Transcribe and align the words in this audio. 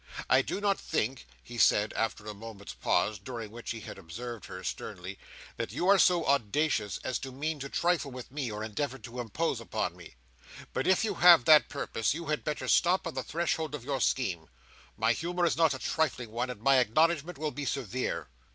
I 0.27 0.41
do 0.41 0.59
not 0.59 0.79
think," 0.79 1.27
he 1.43 1.59
said, 1.59 1.93
after 1.93 2.25
a 2.25 2.33
moment's 2.33 2.73
pause, 2.73 3.19
during 3.19 3.51
which 3.51 3.69
he 3.69 3.81
had 3.81 3.99
observed 3.99 4.47
her, 4.47 4.63
sternly, 4.63 5.19
"that 5.57 5.71
you 5.71 5.87
are 5.89 5.99
so 5.99 6.25
audacious 6.25 6.99
as 7.03 7.19
to 7.19 7.31
mean 7.31 7.59
to 7.59 7.69
trifle 7.69 8.09
with 8.09 8.31
me, 8.31 8.51
or 8.51 8.63
endeavour 8.63 8.97
to 8.97 9.19
impose 9.19 9.59
upon 9.61 9.95
me. 9.95 10.15
But 10.73 10.87
if 10.87 11.03
you 11.05 11.13
have 11.13 11.45
that 11.45 11.69
purpose, 11.69 12.15
you 12.15 12.25
had 12.25 12.43
better 12.43 12.67
stop 12.67 13.05
on 13.05 13.13
the 13.13 13.21
threshold 13.21 13.75
of 13.75 13.85
your 13.85 14.01
scheme. 14.01 14.49
My 14.97 15.13
humour 15.13 15.45
is 15.45 15.55
not 15.55 15.75
a 15.75 15.77
trifling 15.77 16.31
one, 16.31 16.49
and 16.49 16.61
my 16.61 16.79
acknowledgment 16.79 17.37
will 17.37 17.51
be 17.51 17.65
severe." 17.65 18.27